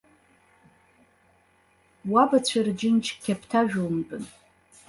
[2.11, 4.23] Уабацәа рџьынџь қьаԥҭажәумтәын.